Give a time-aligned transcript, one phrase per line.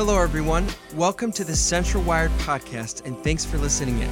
[0.00, 0.66] Hello, everyone.
[0.94, 4.10] Welcome to the Central Wired podcast, and thanks for listening in.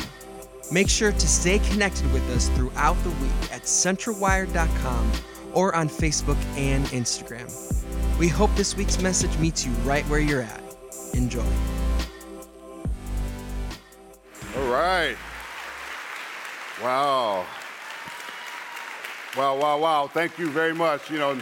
[0.70, 5.12] Make sure to stay connected with us throughout the week at centralwired.com
[5.54, 7.48] or on Facebook and Instagram.
[8.18, 10.62] We hope this week's message meets you right where you're at.
[11.14, 11.42] Enjoy.
[14.58, 15.16] All right.
[16.82, 17.46] Wow.
[19.38, 20.06] Wow, wow, wow.
[20.06, 21.10] Thank you very much.
[21.10, 21.40] You know,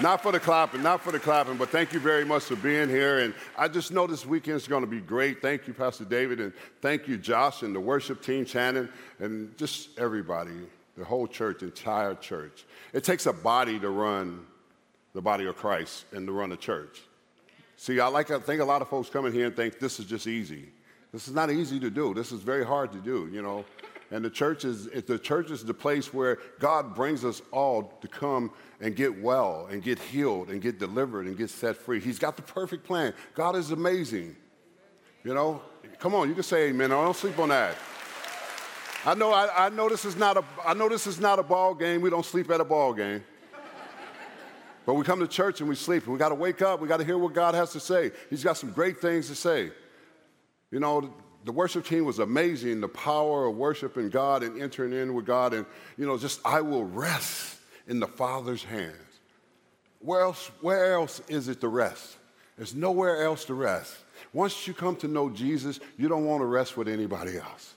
[0.00, 2.88] not for the clapping, not for the clapping, but thank you very much for being
[2.88, 3.20] here.
[3.20, 5.40] And I just know this weekend is going to be great.
[5.40, 8.88] Thank you, Pastor David, and thank you, Josh, and the worship team, Shannon,
[9.18, 10.56] and just everybody,
[10.96, 12.64] the whole church, entire church.
[12.92, 14.44] It takes a body to run
[15.14, 17.00] the body of Christ and to run a church.
[17.78, 19.98] See, I like I think a lot of folks come in here and think this
[19.98, 20.68] is just easy.
[21.12, 22.12] This is not easy to do.
[22.12, 23.64] This is very hard to do, you know.
[24.10, 28.08] And the church is the church is the place where God brings us all to
[28.08, 31.98] come and get well and get healed and get delivered and get set free.
[31.98, 33.14] He's got the perfect plan.
[33.34, 34.36] God is amazing.
[35.24, 35.60] You know,
[35.98, 36.92] come on, you can say amen.
[36.92, 37.74] I don't sleep on that.
[39.04, 41.42] I know, I, I know this is not a I know this is not a
[41.42, 42.00] ball game.
[42.00, 43.24] We don't sleep at a ball game.
[44.84, 46.80] But we come to church and we sleep, we got to wake up.
[46.80, 48.12] We got to hear what God has to say.
[48.30, 49.72] He's got some great things to say.
[50.70, 51.12] You know,
[51.46, 52.80] the worship team was amazing.
[52.80, 55.64] The power of worshiping God and entering in with God, and
[55.96, 58.96] you know, just I will rest in the Father's hands.
[60.00, 60.50] Where else?
[60.60, 62.16] Where else is it to rest?
[62.56, 63.96] There's nowhere else to rest.
[64.32, 67.74] Once you come to know Jesus, you don't want to rest with anybody else.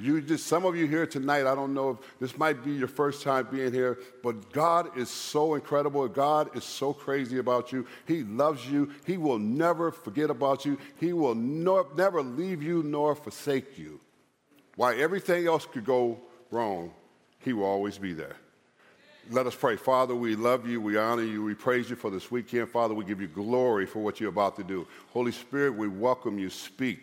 [0.00, 2.88] You just, some of you here tonight, I don't know if this might be your
[2.88, 6.06] first time being here, but God is so incredible.
[6.06, 7.84] God is so crazy about you.
[8.06, 8.92] He loves you.
[9.04, 10.78] He will never forget about you.
[11.00, 14.00] He will no, never leave you nor forsake you.
[14.76, 16.20] While everything else could go
[16.52, 16.92] wrong,
[17.40, 18.36] He will always be there.
[19.30, 19.76] Let us pray.
[19.76, 20.80] Father, we love you.
[20.80, 21.42] We honor you.
[21.42, 22.70] We praise you for this weekend.
[22.70, 24.86] Father, we give you glory for what you're about to do.
[25.12, 26.48] Holy Spirit, we welcome you.
[26.48, 27.00] Speak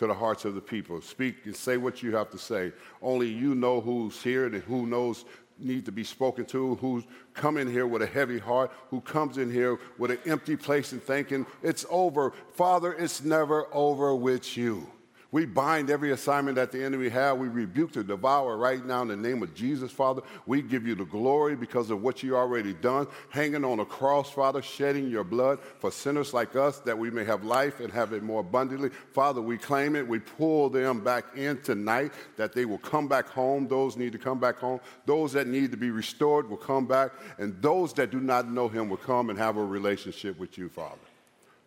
[0.00, 0.98] to the hearts of the people.
[1.02, 2.72] Speak and say what you have to say.
[3.02, 5.26] Only you know who's here and who knows
[5.58, 9.36] need to be spoken to, who's come in here with a heavy heart, who comes
[9.36, 12.32] in here with an empty place and thinking, it's over.
[12.54, 14.90] Father, it's never over with you.
[15.32, 17.34] We bind every assignment that the enemy had.
[17.34, 20.22] We rebuke the devourer right now in the name of Jesus, Father.
[20.44, 24.30] We give you the glory because of what you already done, hanging on a cross,
[24.30, 28.12] Father, shedding your blood for sinners like us that we may have life and have
[28.12, 28.90] it more abundantly.
[29.12, 30.06] Father, we claim it.
[30.06, 33.68] We pull them back in tonight that they will come back home.
[33.68, 34.80] Those need to come back home.
[35.06, 37.12] Those that need to be restored will come back.
[37.38, 40.68] And those that do not know him will come and have a relationship with you,
[40.68, 40.98] Father.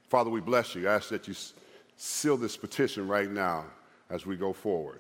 [0.10, 0.90] Father, we bless you.
[0.90, 1.34] I ask that you
[1.96, 3.66] seal this petition right now
[4.10, 5.00] as we go forward.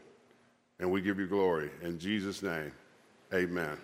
[0.79, 1.69] And we give you glory.
[1.81, 2.71] In Jesus' name,
[3.33, 3.77] amen.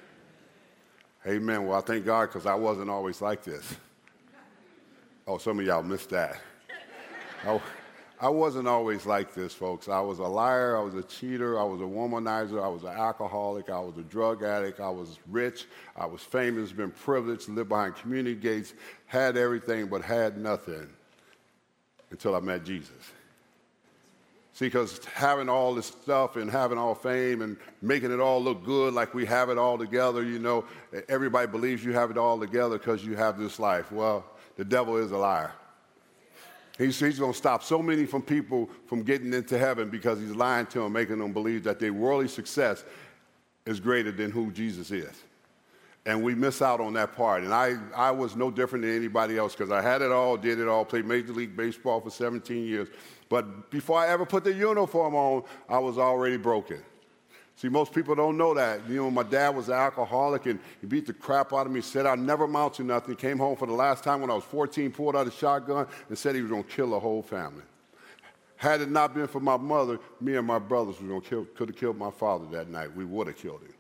[1.28, 1.66] Amen.
[1.66, 3.76] Well, I thank God because I wasn't always like this.
[5.28, 6.42] Oh, some of y'all missed that.
[7.46, 7.62] I,
[8.20, 9.88] I wasn't always like this, folks.
[9.88, 12.90] I was a liar, I was a cheater, I was a womanizer, I was an
[12.90, 17.70] alcoholic, I was a drug addict, I was rich, I was famous, been privileged, lived
[17.70, 18.74] behind community gates,
[19.06, 20.90] had everything but had nothing
[22.12, 22.92] until I met Jesus.
[24.54, 28.66] See, because having all this stuff and having all fame and making it all look
[28.66, 30.66] good like we have it all together, you know,
[31.08, 33.92] everybody believes you have it all together because you have this life.
[33.92, 34.26] Well,
[34.58, 35.54] the devil is a liar.
[36.78, 40.32] He's, he's going to stop so many from people from getting into heaven because he's
[40.32, 42.84] lying to them, making them believe that their worldly success
[43.66, 45.24] is greater than who Jesus is
[46.10, 47.44] and we miss out on that part.
[47.44, 50.60] And I, I was no different than anybody else because I had it all, did
[50.60, 52.88] it all, played Major League Baseball for 17 years.
[53.30, 56.82] But before I ever put the uniform on, I was already broken.
[57.58, 58.90] See, most people don't know that.
[58.90, 61.82] You know, my dad was an alcoholic and he beat the crap out of me,
[61.82, 63.16] said I'd never amount to nothing.
[63.16, 66.18] Came home for the last time when I was 14, pulled out a shotgun and
[66.18, 67.64] said he was going to kill the whole family.
[68.56, 71.70] Had it not been for my mother, me and my brothers were to kill, could
[71.70, 72.96] have killed my father that night.
[72.96, 73.74] We would have killed him.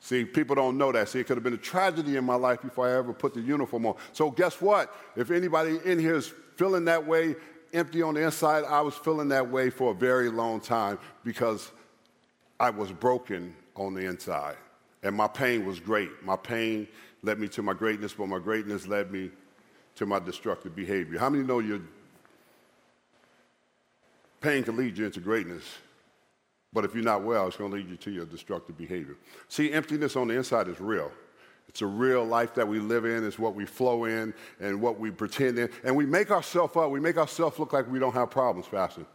[0.00, 1.10] See, people don't know that.
[1.10, 3.40] See, it could have been a tragedy in my life before I ever put the
[3.40, 3.96] uniform on.
[4.12, 4.94] So, guess what?
[5.14, 7.36] If anybody in here is feeling that way,
[7.74, 11.70] empty on the inside, I was feeling that way for a very long time because
[12.58, 14.56] I was broken on the inside.
[15.02, 16.10] And my pain was great.
[16.24, 16.88] My pain
[17.22, 19.30] led me to my greatness, but my greatness led me
[19.96, 21.18] to my destructive behavior.
[21.18, 21.80] How many know your
[24.40, 25.64] pain can lead you into greatness?
[26.72, 29.16] But if you're not well, it's going to lead you to your destructive behavior.
[29.48, 31.10] See, emptiness on the inside is real.
[31.68, 34.98] It's a real life that we live in, it's what we flow in and what
[34.98, 35.70] we pretend in.
[35.84, 39.06] And we make ourselves up, we make ourselves look like we don't have problems, Pastor.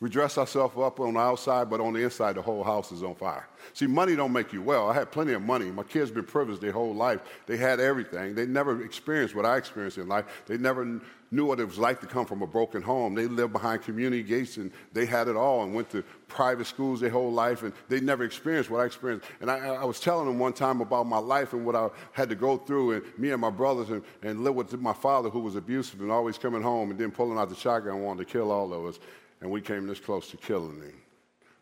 [0.00, 3.04] We dress ourselves up on the outside, but on the inside, the whole house is
[3.04, 3.46] on fire.
[3.72, 4.90] See, money don't make you well.
[4.90, 5.66] I had plenty of money.
[5.66, 7.20] My kids been privileged their whole life.
[7.46, 8.34] They had everything.
[8.34, 10.24] They never experienced what I experienced in life.
[10.46, 11.00] They never
[11.32, 13.14] knew what it was like to come from a broken home.
[13.14, 17.00] They lived behind community gates and they had it all and went to private schools
[17.00, 19.26] their whole life and they never experienced what I experienced.
[19.40, 22.28] And I, I was telling them one time about my life and what I had
[22.28, 25.40] to go through and me and my brothers and, and live with my father who
[25.40, 28.30] was abusive and always coming home and then pulling out the shotgun and wanting to
[28.30, 29.00] kill all of us.
[29.40, 30.94] And we came this close to killing him.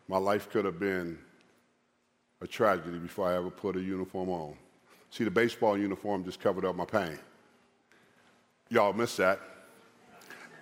[0.09, 1.17] My life could have been
[2.41, 4.55] a tragedy before I ever put a uniform on.
[5.11, 7.17] See, the baseball uniform just covered up my pain.
[8.69, 9.39] Y'all missed that.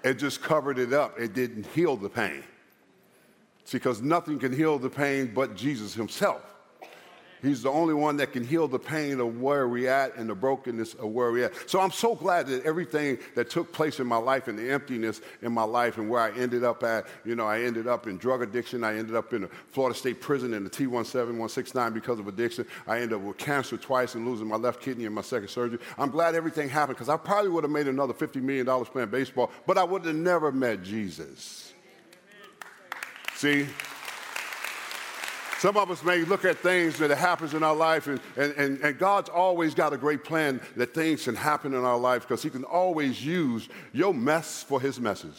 [0.03, 1.19] It just covered it up.
[1.19, 2.43] It didn't heal the pain.
[3.71, 6.41] Because nothing can heal the pain but Jesus himself.
[7.41, 10.35] He's the only one that can heal the pain of where we're at and the
[10.35, 11.69] brokenness of where we at.
[11.69, 15.21] So I'm so glad that everything that took place in my life and the emptiness
[15.41, 18.17] in my life and where I ended up at, you know, I ended up in
[18.17, 18.83] drug addiction.
[18.83, 22.65] I ended up in a Florida State prison in the T17169 because of addiction.
[22.87, 25.79] I ended up with cancer twice and losing my left kidney in my second surgery.
[25.97, 29.51] I'm glad everything happened because I probably would have made another $50 million playing baseball,
[29.65, 31.73] but I would have never met Jesus.
[33.35, 33.67] See?
[35.59, 38.79] Some of us may look at things that happens in our life, and, and, and,
[38.79, 42.41] and, God's always got a great plan that things can happen in our life because
[42.41, 45.35] He can always use your mess for His message.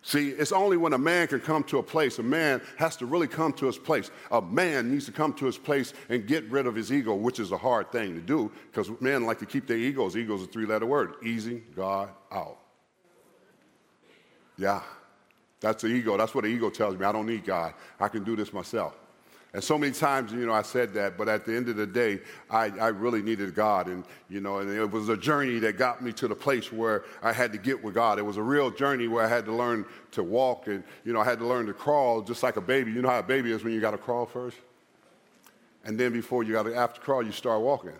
[0.00, 3.06] See, it's only when a man can come to a place, a man has to
[3.06, 4.12] really come to his place.
[4.30, 7.40] A man needs to come to his place and get rid of his ego, which
[7.40, 10.16] is a hard thing to do because men like to keep their egos.
[10.16, 12.56] Ego is a three letter word easy, God, out.
[14.56, 14.80] Yeah.
[15.60, 16.16] That's the ego.
[16.16, 17.04] That's what the ego tells me.
[17.04, 17.74] I don't need God.
[17.98, 18.96] I can do this myself.
[19.56, 21.86] And so many times, you know, I said that, but at the end of the
[21.86, 22.20] day,
[22.50, 23.86] I, I really needed God.
[23.86, 27.04] And, you know, and it was a journey that got me to the place where
[27.22, 28.18] I had to get with God.
[28.18, 31.20] It was a real journey where I had to learn to walk and, you know,
[31.20, 32.92] I had to learn to crawl just like a baby.
[32.92, 34.58] You know how a baby is when you got to crawl first?
[35.86, 37.92] And then before you got to, after crawl, you start walking.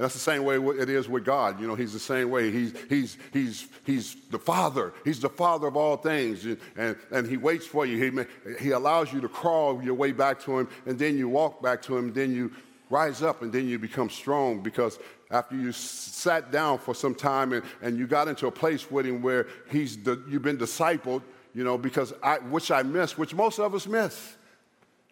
[0.00, 1.60] And that's the same way it is with God.
[1.60, 2.50] You know, He's the same way.
[2.50, 4.94] He's, he's, he's, he's the Father.
[5.04, 6.46] He's the Father of all things.
[6.46, 8.10] And, and He waits for you.
[8.10, 11.60] He, he allows you to crawl your way back to Him, and then you walk
[11.62, 12.50] back to Him, then you
[12.88, 14.98] rise up, and then you become strong because
[15.30, 19.04] after you sat down for some time and, and you got into a place with
[19.04, 21.20] Him where he's the, you've been discipled,
[21.52, 24.38] you know, because I, which I miss, which most of us miss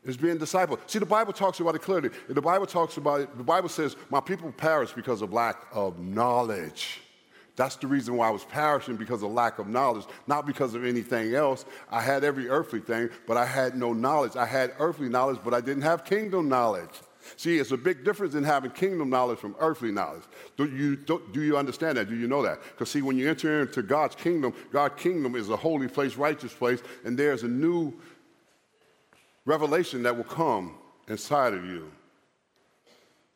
[0.05, 0.79] is being discipled.
[0.87, 2.11] See, the Bible talks about it clearly.
[2.29, 5.99] The Bible talks about it, the Bible says, My people perish because of lack of
[5.99, 7.01] knowledge.
[7.59, 10.85] That's the reason why I was perishing because of lack of knowledge, not because of
[10.85, 11.65] anything else.
[11.91, 14.37] I had every earthly thing, but I had no knowledge.
[14.37, 16.91] I had earthly knowledge, but I didn't have kingdom knowledge.
[17.37, 20.23] See, it's a big difference in having kingdom knowledge from earthly knowledge.
[20.57, 22.09] Do you, do, do you understand that?
[22.09, 22.63] Do you know that?
[22.63, 26.53] Because, see, when you enter into God's kingdom, God's kingdom is a holy place, righteous
[26.53, 27.93] place, and there's a new
[29.49, 30.75] revelation that will come
[31.09, 31.91] inside of you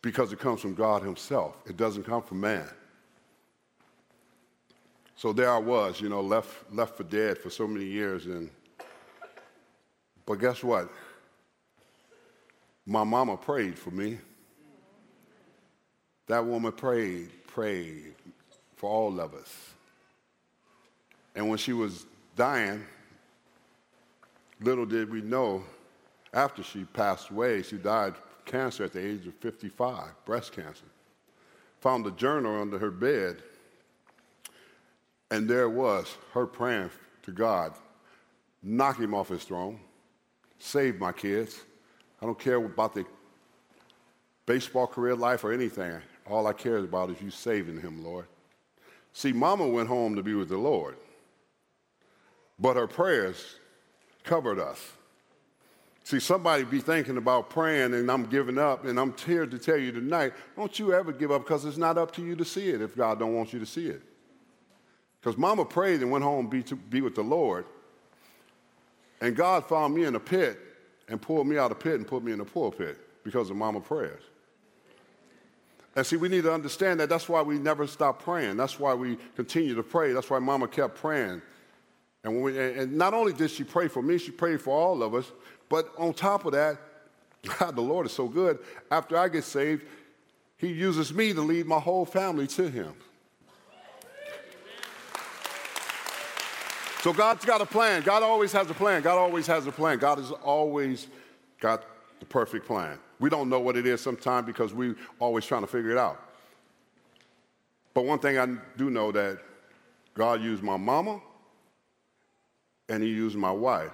[0.02, 1.56] because it comes from God Himself.
[1.66, 2.68] It doesn't come from man.
[5.16, 8.26] So there I was, you know, left, left for dead for so many years.
[8.26, 8.50] And,
[10.26, 10.90] but guess what?
[12.84, 14.18] My mama prayed for me.
[16.26, 18.14] That woman prayed, prayed
[18.76, 19.50] for all of us.
[21.34, 22.04] And when she was
[22.36, 22.84] dying,
[24.60, 25.64] little did we know
[26.32, 30.84] after she passed away, she died of cancer at the age of 55, breast cancer.
[31.80, 33.42] Found a journal under her bed,
[35.30, 36.90] and there was her praying
[37.22, 37.74] to God,
[38.62, 39.78] knock him off his throne,
[40.58, 41.60] save my kids.
[42.20, 43.04] I don't care about the
[44.46, 46.00] baseball career life or anything.
[46.28, 48.26] All I care about is you saving him, Lord.
[49.12, 50.96] See, Mama went home to be with the Lord,
[52.58, 53.56] but her prayers
[54.24, 54.80] covered us.
[56.04, 59.76] See, somebody be thinking about praying and I'm giving up, and I'm here to tell
[59.76, 62.70] you tonight, don't you ever give up because it's not up to you to see
[62.70, 64.02] it if God don't want you to see it.
[65.20, 67.64] Because mama prayed and went home be to be with the Lord.
[69.20, 70.58] And God found me in a pit
[71.08, 73.56] and pulled me out of the pit and put me in a pulpit because of
[73.56, 74.22] mama prayers.
[75.94, 78.56] And see, we need to understand that that's why we never stop praying.
[78.56, 80.12] That's why we continue to pray.
[80.12, 81.42] That's why mama kept praying.
[82.24, 85.14] And, we, and not only did she pray for me, she prayed for all of
[85.14, 85.30] us.
[85.72, 86.76] But on top of that,
[87.58, 88.58] God, the Lord is so good.
[88.90, 89.86] After I get saved,
[90.58, 92.92] He uses me to lead my whole family to Him.
[97.00, 98.02] So God's got a plan.
[98.02, 99.00] God always has a plan.
[99.00, 99.98] God always has a plan.
[99.98, 101.06] God has always
[101.58, 101.86] got
[102.20, 102.98] the perfect plan.
[103.18, 106.20] We don't know what it is sometimes because we're always trying to figure it out.
[107.94, 109.38] But one thing I do know that
[110.12, 111.22] God used my mama
[112.90, 113.92] and he used my wife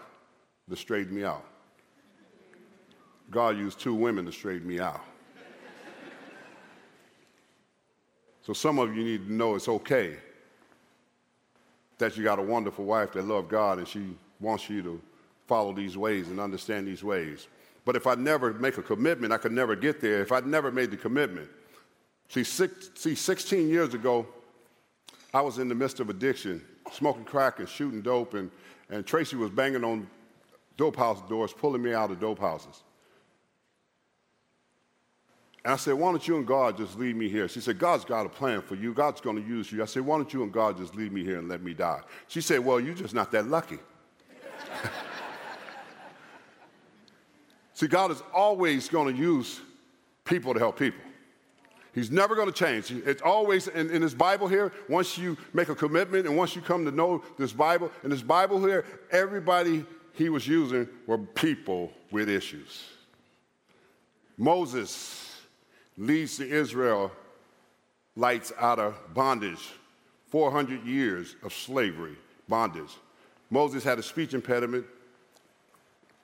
[0.69, 1.45] to straighten me out.
[3.31, 5.01] God used two women to straighten me out.
[8.43, 10.17] so some of you need to know it's okay
[11.99, 15.01] that you got a wonderful wife that loves God and she wants you to
[15.47, 17.49] follow these ways and understand these ways.
[17.85, 20.21] But if I never make a commitment, I could never get there.
[20.21, 21.49] If I never made the commitment,
[22.29, 24.27] see, six, see 16 years ago,
[25.33, 28.51] I was in the midst of addiction, smoking crack and shooting dope, and,
[28.91, 30.09] and Tracy was banging on
[30.77, 32.83] dope house doors, pulling me out of dope houses.
[35.69, 37.47] And I said, Why don't you and God just leave me here?
[37.47, 38.95] She said, God's got a plan for you.
[38.95, 39.83] God's going to use you.
[39.83, 42.01] I said, Why don't you and God just leave me here and let me die?
[42.27, 43.77] She said, Well, you're just not that lucky.
[47.75, 49.61] See, God is always going to use
[50.25, 51.03] people to help people.
[51.93, 52.91] He's never going to change.
[52.91, 56.63] It's always in, in, this Bible here, once you make a commitment and once you
[56.63, 59.85] come to know this Bible, in this Bible here, everybody
[60.15, 62.85] he was using were people with issues.
[64.39, 65.28] Moses
[65.99, 67.13] leads the Israelites
[68.59, 69.73] out of bondage,
[70.31, 72.17] 400 years of slavery,
[72.49, 72.97] bondage.
[73.51, 74.87] Moses had a speech impediment,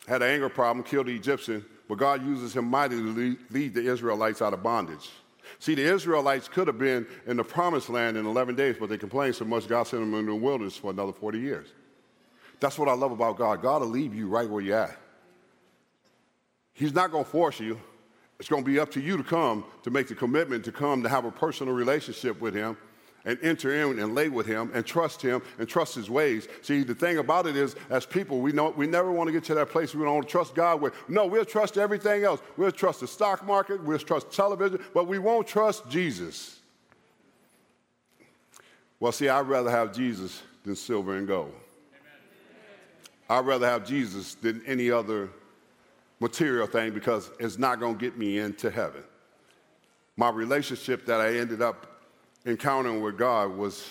[0.07, 3.87] had an anger problem, killed the Egyptian, but God uses him mightily to lead the
[3.87, 5.11] Israelites out of bondage.
[5.59, 8.97] See, the Israelites could have been in the promised land in 11 days, but they
[8.97, 11.69] complained so much, God sent them into the wilderness for another 40 years.
[12.61, 13.61] That's what I love about God.
[13.61, 14.97] God will leave you right where you're at.
[16.73, 17.79] He's not going to force you.
[18.39, 21.03] It's going to be up to you to come, to make the commitment to come,
[21.03, 22.77] to have a personal relationship with Him
[23.25, 26.49] and enter in and lay with Him and trust Him and trust His ways.
[26.63, 29.45] See, the thing about it is, as people, we know we never want to get
[29.45, 30.95] to that place we don't want to trust God with.
[31.09, 32.43] No, we'll trust everything else.
[32.57, 36.59] We'll trust the stock market, we'll trust television, but we won't trust Jesus.
[39.01, 41.53] Well, see, I'd rather have Jesus than silver and gold.
[43.29, 45.31] I'd rather have Jesus than any other
[46.21, 49.03] material thing because it's not going to get me into heaven.
[50.17, 52.03] My relationship that I ended up
[52.47, 53.89] encountering with God was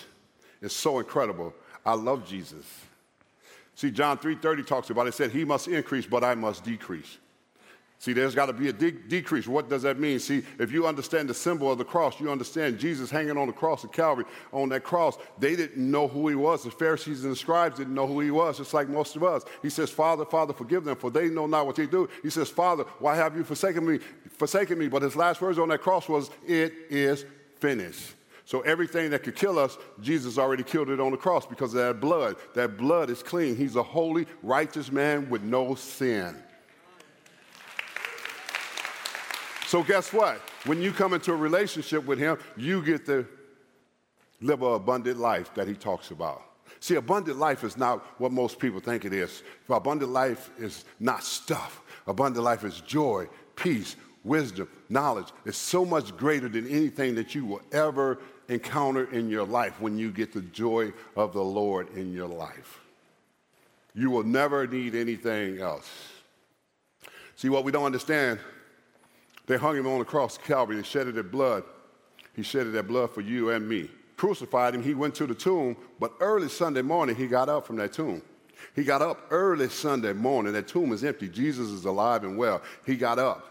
[0.62, 1.54] is so incredible.
[1.84, 2.64] I love Jesus.
[3.74, 5.10] See, John 3:30 talks about it.
[5.10, 7.18] it said, He must increase, but I must decrease.
[8.04, 9.48] See, there's got to be a de- decrease.
[9.48, 10.18] What does that mean?
[10.18, 13.52] See, if you understand the symbol of the cross, you understand Jesus hanging on the
[13.54, 14.26] cross of Calvary.
[14.52, 16.64] On that cross, they didn't know who he was.
[16.64, 19.44] The Pharisees and the scribes didn't know who he was, just like most of us.
[19.62, 22.06] He says, Father, Father, forgive them, for they know not what they do.
[22.22, 24.00] He says, Father, why have you forsaken me?
[24.36, 24.88] Forsaken me.
[24.88, 27.24] But his last words on that cross was, It is
[27.56, 28.16] finished.
[28.44, 31.80] So everything that could kill us, Jesus already killed it on the cross because of
[31.80, 32.36] that blood.
[32.52, 33.56] That blood is clean.
[33.56, 36.36] He's a holy, righteous man with no sin.
[39.74, 40.36] So, guess what?
[40.66, 43.26] When you come into a relationship with Him, you get to
[44.40, 46.44] live an abundant life that He talks about.
[46.78, 49.42] See, abundant life is not what most people think it is.
[49.68, 51.82] Abundant life is not stuff.
[52.06, 53.26] Abundant life is joy,
[53.56, 55.32] peace, wisdom, knowledge.
[55.44, 59.98] It's so much greater than anything that you will ever encounter in your life when
[59.98, 62.78] you get the joy of the Lord in your life.
[63.92, 65.90] You will never need anything else.
[67.34, 68.38] See, what we don't understand
[69.46, 70.76] they hung him on the cross, Calvary.
[70.76, 71.64] They shedded their blood.
[72.34, 73.90] He shedded that blood for you and me.
[74.16, 74.82] Crucified him.
[74.82, 78.22] He went to the tomb, but early Sunday morning, he got up from that tomb.
[78.74, 80.52] He got up early Sunday morning.
[80.52, 81.28] That tomb is empty.
[81.28, 82.62] Jesus is alive and well.
[82.86, 83.46] He got up.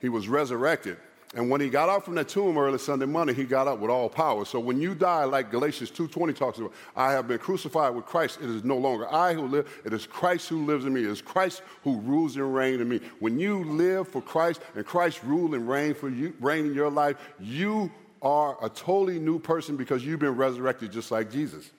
[0.00, 0.98] He was resurrected.
[1.34, 3.88] And when he got out from that tomb early Sunday morning, he got up with
[3.88, 4.44] all power.
[4.44, 8.40] So when you die, like Galatians 2.20 talks about, I have been crucified with Christ.
[8.42, 9.80] It is no longer I who live.
[9.84, 11.02] It is Christ who lives in me.
[11.02, 13.00] It is Christ who rules and reigns in me.
[13.20, 16.90] When you live for Christ and Christ rule and reign for you, reign in your
[16.90, 21.70] life, you are a totally new person because you've been resurrected just like Jesus.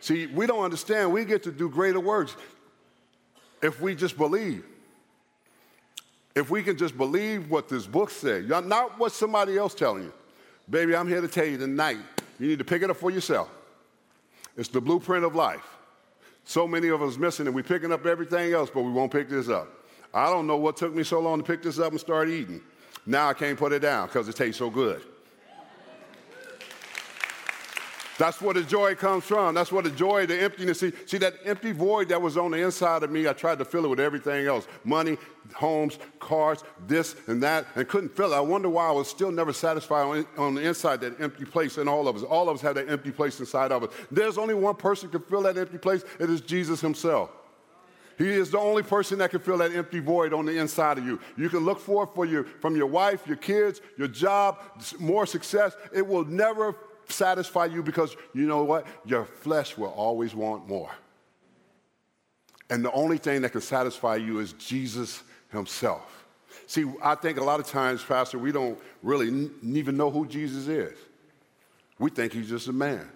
[0.00, 1.12] See, we don't understand.
[1.12, 2.34] We get to do greater works
[3.62, 4.64] if we just believe.
[6.34, 10.12] If we can just believe what this book says, not what somebody else telling you.
[10.70, 11.98] Baby, I'm here to tell you tonight,
[12.38, 13.50] you need to pick it up for yourself.
[14.56, 15.66] It's the blueprint of life.
[16.44, 17.54] So many of us missing it.
[17.54, 19.68] We're picking up everything else, but we won't pick this up.
[20.14, 22.60] I don't know what took me so long to pick this up and start eating.
[23.06, 25.02] Now I can't put it down because it tastes so good.
[28.18, 29.54] That's where the joy comes from.
[29.54, 30.80] That's where the joy, the emptiness.
[30.80, 33.64] See, see, that empty void that was on the inside of me, I tried to
[33.64, 35.16] fill it with everything else money,
[35.54, 38.36] homes, cars, this and that, and couldn't fill it.
[38.36, 41.78] I wonder why I was still never satisfied on, on the inside, that empty place
[41.78, 42.22] in all of us.
[42.22, 43.90] All of us have that empty place inside of us.
[44.10, 47.30] There's only one person can fill that empty place, it is Jesus Himself.
[48.18, 51.06] He is the only person that can fill that empty void on the inside of
[51.06, 51.18] you.
[51.36, 54.58] You can look for it for your, from your wife, your kids, your job,
[54.98, 55.74] more success.
[55.92, 56.76] It will never
[57.08, 58.86] satisfy you because you know what?
[59.04, 60.90] Your flesh will always want more.
[62.70, 66.24] And the only thing that can satisfy you is Jesus himself.
[66.66, 70.26] See, I think a lot of times, Pastor, we don't really n- even know who
[70.26, 70.96] Jesus is.
[71.98, 73.06] We think he's just a man.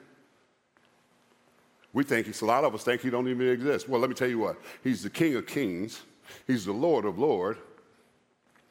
[1.92, 3.88] We think he's, a lot of us think he don't even exist.
[3.88, 4.58] Well, let me tell you what.
[4.84, 6.02] He's the King of kings.
[6.46, 7.58] He's the Lord of lords.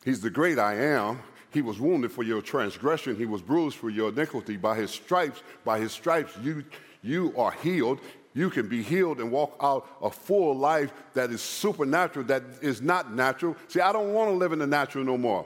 [0.03, 1.19] He's the great I am.
[1.55, 3.15] He was wounded for your transgression.
[3.15, 4.57] He was bruised for your iniquity.
[4.57, 6.65] By his stripes, by his stripes, you,
[7.01, 8.01] you are healed.
[8.33, 12.81] You can be healed and walk out a full life that is supernatural, that is
[12.81, 13.55] not natural.
[13.69, 15.45] See, I don't want to live in the natural no more.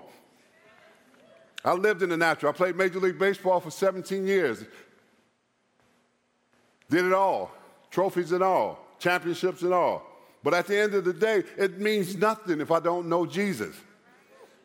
[1.63, 2.51] I lived in the natural.
[2.51, 4.65] I played Major League Baseball for 17 years.
[6.89, 7.51] Did it all
[7.91, 10.07] trophies and all, championships and all.
[10.43, 13.75] But at the end of the day, it means nothing if I don't know Jesus.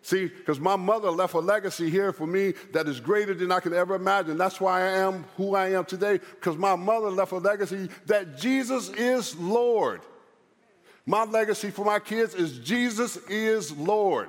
[0.05, 3.61] See, because my mother left a legacy here for me that is greater than I
[3.61, 4.37] could ever imagine.
[4.37, 8.37] That's why I am who I am today, because my mother left a legacy that
[8.37, 10.03] Jesus is Lord.
[11.07, 14.29] My legacy for my kids is Jesus is Lord.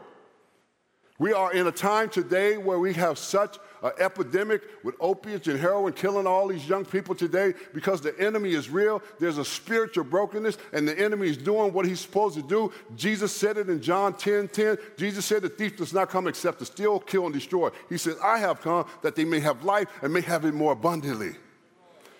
[1.20, 5.60] We are in a time today where we have such an epidemic with opiates and
[5.60, 9.02] heroin killing all these young people today because the enemy is real.
[9.20, 12.74] There's a spiritual brokenness, and the enemy is doing what he's supposed to do.
[12.96, 14.78] Jesus said it in John 10 10.
[14.98, 17.70] Jesus said, The thief does not come except to steal, kill, and destroy.
[17.88, 20.72] He said, I have come that they may have life and may have it more
[20.72, 21.36] abundantly.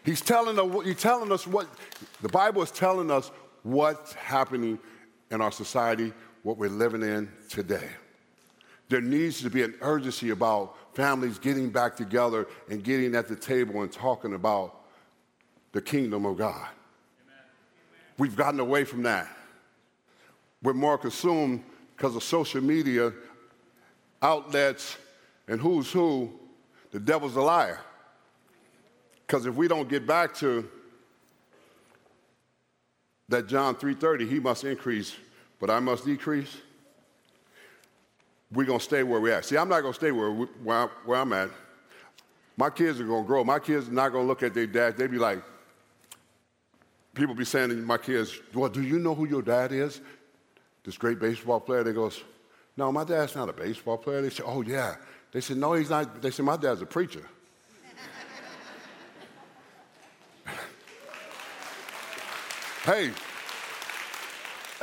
[0.04, 1.68] He's telling he's telling us what
[2.22, 3.32] the Bible is telling us
[3.64, 4.78] what's happening
[5.32, 7.90] in our society, what we're living in today.
[8.90, 13.36] There needs to be an urgency about families getting back together and getting at the
[13.36, 14.82] table and talking about
[15.74, 16.56] the kingdom of God.
[16.56, 17.44] Amen.
[18.18, 19.28] We've gotten away from that.
[20.64, 21.64] We're more consumed
[21.96, 23.14] because of social media,
[24.22, 24.98] outlets,
[25.48, 26.32] and who's who.
[26.92, 27.82] The devil's a liar.
[29.28, 30.70] Because if we don't get back to
[33.28, 35.16] that John 3:30, he must increase,
[35.60, 36.56] but I must decrease
[38.56, 39.46] we're going to stay where we're at.
[39.46, 41.50] See, I'm not going to stay where, where, I, where I'm at.
[42.58, 43.44] My kids are going to grow.
[43.44, 44.98] My kids are not going to look at their dad.
[44.98, 45.44] They'd be like,
[47.14, 50.00] people be saying to my kids, well, do you know who your dad is?
[50.86, 51.84] This great baseball player.
[51.84, 52.24] They goes,
[52.78, 54.22] no, my dad's not a baseball player.
[54.22, 54.96] They say, oh, yeah.
[55.32, 56.22] They said, no, he's not.
[56.22, 57.24] They said, my dad's a preacher.
[62.86, 63.12] hey,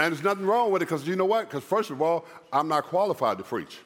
[0.03, 1.49] and there's nothing wrong with it because you know what?
[1.49, 3.79] Because first of all, I'm not qualified to preach.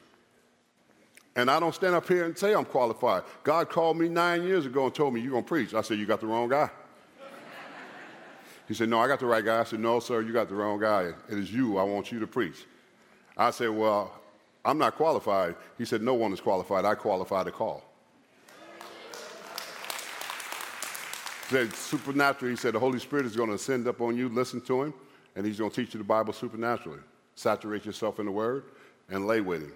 [1.35, 3.21] And I don't stand up here and say I'm qualified.
[3.43, 5.75] God called me nine years ago and told me, You're going to preach.
[5.75, 6.71] I said, You got the wrong guy.
[8.67, 9.59] he said, No, I got the right guy.
[9.59, 11.11] I said, No, sir, you got the wrong guy.
[11.29, 11.77] It is you.
[11.77, 12.65] I want you to preach.
[13.37, 14.11] I said, Well,
[14.65, 15.53] I'm not qualified.
[15.77, 16.83] He said, No one is qualified.
[16.83, 17.83] I qualify to call.
[21.49, 22.49] He said, Supernatural.
[22.49, 24.29] He said, The Holy Spirit is going to ascend up on you.
[24.29, 24.95] Listen to him
[25.37, 26.99] and he's going to teach you the Bible supernaturally.
[27.35, 28.63] Saturate yourself in the Word
[29.07, 29.71] and lay with him.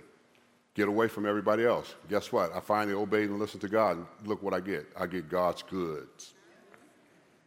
[0.74, 1.94] Get away from everybody else.
[2.10, 2.54] Guess what?
[2.56, 4.04] I finally obeyed and listened to God.
[4.26, 4.88] Look what I get.
[5.00, 6.34] I get God's goods.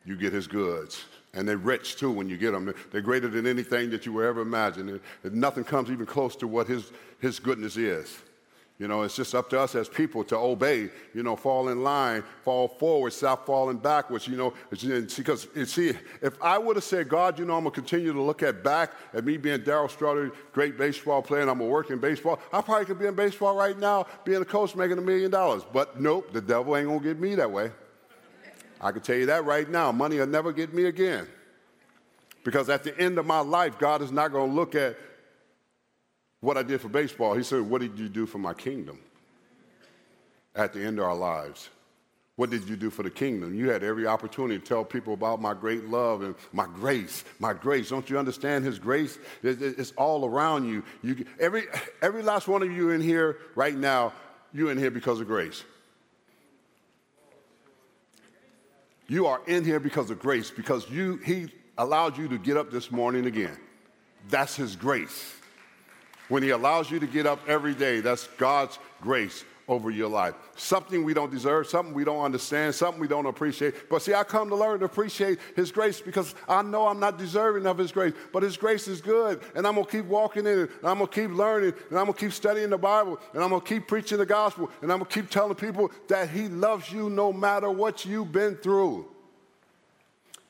[0.04, 1.04] You get his goods.
[1.32, 2.72] And they're rich too when you get them.
[2.92, 5.00] They're greater than anything that you were ever imagine.
[5.24, 8.16] And nothing comes even close to what his, his goodness is.
[8.76, 11.84] You know, it's just up to us as people to obey, you know, fall in
[11.84, 14.52] line, fall forward, stop falling backwards, you know.
[14.68, 18.20] Because, see, if I would have said, God, you know, I'm going to continue to
[18.20, 21.72] look at back at me being Darryl Strawberry, great baseball player, and I'm going to
[21.72, 24.98] work in baseball, I probably could be in baseball right now, being a coach, making
[24.98, 25.62] a million dollars.
[25.72, 27.70] But nope, the devil ain't going to get me that way.
[28.80, 29.92] I can tell you that right now.
[29.92, 31.28] Money will never get me again.
[32.42, 34.96] Because at the end of my life, God is not going to look at
[36.44, 37.34] what I did for baseball.
[37.34, 38.98] He said, What did you do for my kingdom
[40.54, 41.70] at the end of our lives?
[42.36, 43.54] What did you do for the kingdom?
[43.54, 47.24] You had every opportunity to tell people about my great love and my grace.
[47.38, 47.90] My grace.
[47.90, 49.18] Don't you understand His grace?
[49.42, 50.82] It's all around you.
[51.02, 51.64] you every,
[52.02, 54.12] every last one of you in here right now,
[54.52, 55.62] you're in here because of grace.
[59.06, 62.72] You are in here because of grace, because you, He allowed you to get up
[62.72, 63.56] this morning again.
[64.28, 65.34] That's His grace.
[66.34, 70.34] When He allows you to get up every day, that's God's grace over your life.
[70.56, 73.88] Something we don't deserve, something we don't understand, something we don't appreciate.
[73.88, 77.18] But see, I come to learn to appreciate His grace because I know I'm not
[77.18, 79.42] deserving of His grace, but His grace is good.
[79.54, 81.96] And I'm going to keep walking in it, and I'm going to keep learning, and
[81.96, 84.72] I'm going to keep studying the Bible, and I'm going to keep preaching the gospel,
[84.82, 88.32] and I'm going to keep telling people that He loves you no matter what you've
[88.32, 89.06] been through.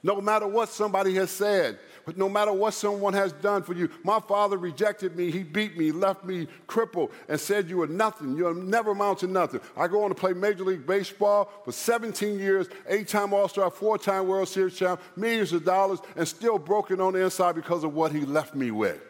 [0.02, 3.88] No matter what somebody has said, But no matter what someone has done for you,
[4.02, 5.30] my father rejected me.
[5.30, 8.36] He beat me, left me crippled, and said, You are nothing.
[8.36, 9.60] You'll never amount to nothing.
[9.76, 13.70] I go on to play Major League Baseball for 17 years, eight time All Star,
[13.70, 17.84] four time World Series champ, millions of dollars, and still broken on the inside because
[17.84, 19.00] of what he left me with.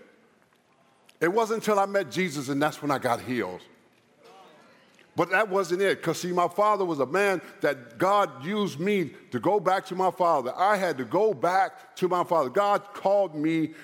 [1.21, 3.63] It wasn't until I met Jesus and that's when I got healed.
[5.17, 9.13] But that wasn't it, because see, my father was a man that God used me
[9.31, 10.53] to go back to my father.
[10.57, 12.51] I had to go back to my father.
[12.51, 13.75] God called me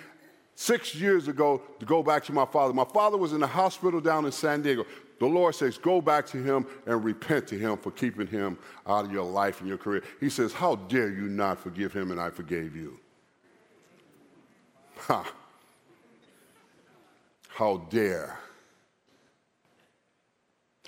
[0.57, 2.75] six years ago to go back to my father.
[2.75, 4.85] My father was in the hospital down in San Diego.
[5.21, 9.05] The Lord says, Go back to him and repent to him for keeping him out
[9.05, 10.03] of your life and your career.
[10.19, 12.99] He says, How dare you not forgive him and I forgave you?
[14.97, 15.33] Ha.
[17.49, 18.39] How dare.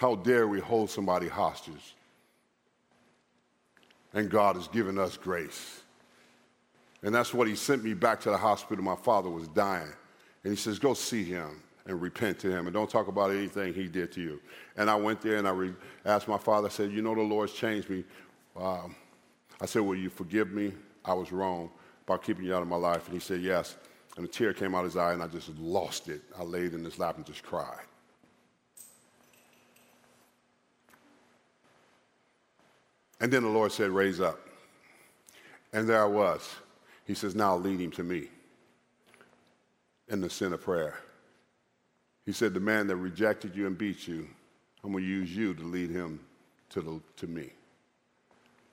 [0.02, 1.94] How dare we hold somebody hostage?
[4.12, 5.82] And God has given us grace.
[7.04, 8.82] And that's what he sent me back to the hospital.
[8.82, 9.92] My father was dying.
[10.42, 13.72] And he says, Go see him and repent to him and don't talk about anything
[13.74, 14.40] he did to you.
[14.76, 17.20] And I went there and I re- asked my father, I said, You know, the
[17.20, 18.02] Lord's changed me.
[18.56, 18.96] Um,
[19.60, 20.72] I said, Will you forgive me?
[21.04, 21.70] I was wrong
[22.08, 23.04] about keeping you out of my life.
[23.04, 23.76] And he said, Yes.
[24.16, 26.22] And a tear came out of his eye and I just lost it.
[26.36, 27.86] I laid in his lap and just cried.
[33.22, 34.38] And then the Lord said, Raise up.
[35.72, 36.56] And there I was.
[37.06, 38.28] He says, Now lead him to me
[40.08, 40.98] in the sin of prayer.
[42.26, 44.28] He said, The man that rejected you and beat you,
[44.82, 46.18] I'm going to use you to lead him
[46.70, 47.50] to, the, to me.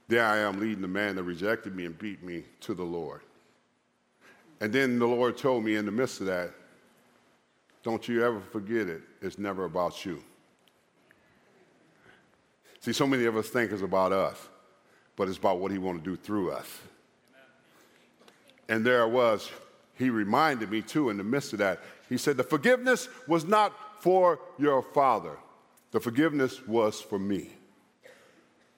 [0.08, 3.22] There I am leading the man that rejected me and beat me to the Lord.
[4.62, 6.52] And then the Lord told me in the midst of that,
[7.84, 9.04] don't you ever forget it.
[9.22, 10.24] It's never about you.
[12.80, 14.48] See, so many of us think it's about us,
[15.16, 16.80] but it's about what he want to do through us.
[18.70, 19.50] And there I was.
[19.96, 21.82] He reminded me too in the midst of that.
[22.08, 25.38] He said, The forgiveness was not for your father,
[25.92, 27.50] the forgiveness was for me.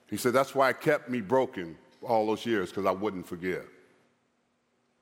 [0.10, 3.68] He said, That's why it kept me broken all those years, because I wouldn't forgive.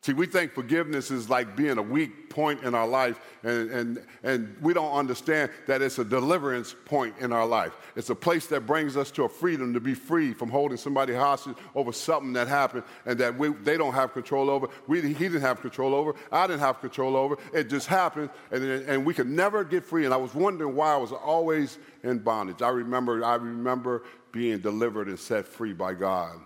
[0.01, 4.05] See, we think forgiveness is like being a weak point in our life, and, and,
[4.23, 7.75] and we don't understand that it's a deliverance point in our life.
[7.97, 11.13] It's a place that brings us to a freedom to be free from holding somebody
[11.13, 14.69] hostage over something that happened and that we, they don't have control over.
[14.87, 16.15] We, he didn't have control over.
[16.31, 17.35] I didn't have control over.
[17.53, 20.05] It just happened, and, and we could never get free.
[20.05, 22.61] And I was wondering why I was always in bondage.
[22.61, 26.39] I remember, I remember being delivered and set free by God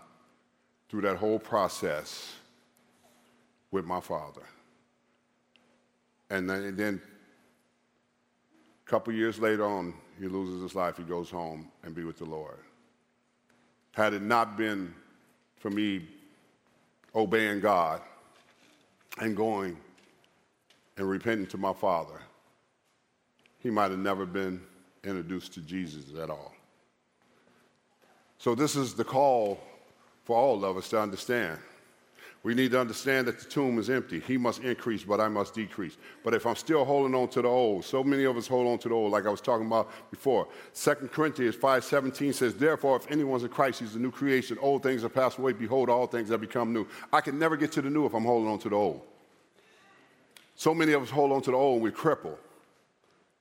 [0.90, 2.34] through that whole process
[3.74, 4.44] with my father.
[6.30, 7.02] And then
[8.86, 10.96] a couple years later on, he loses his life.
[10.96, 12.60] He goes home and be with the Lord.
[13.94, 14.94] Had it not been
[15.58, 16.08] for me
[17.16, 18.02] obeying God
[19.20, 19.76] and going
[20.98, 22.22] and repenting to my father,
[23.60, 24.62] he might have never been
[25.04, 26.54] introduced to Jesus at all.
[28.38, 29.60] So, this is the call
[30.26, 31.58] for all of us to understand.
[32.44, 34.20] We need to understand that the tomb is empty.
[34.20, 35.96] He must increase, but I must decrease.
[36.26, 38.78] But if I'm still holding on to the old, so many of us hold on
[38.80, 40.50] to the old, like I was talking about before.
[40.76, 44.58] 2 Corinthians 5.17 says, Therefore, if anyone's in Christ, he's a new creation.
[44.60, 45.54] Old things have passed away.
[45.54, 46.86] Behold, all things have become new.
[47.14, 49.02] I can never get to the new if I'm holding on to the old.
[50.56, 52.36] So many of us hold on to the old and we cripple.